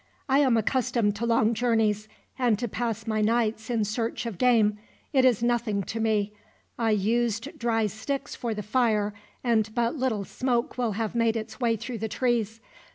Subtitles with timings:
[0.27, 2.07] I am accustomed to long journeys,
[2.39, 4.79] and to pass my nights in search of game.
[5.13, 6.33] It is nothing to me.
[6.79, 11.59] I used dry sticks for the fire, and but little smoke will have made its
[11.59, 12.59] way through the trees.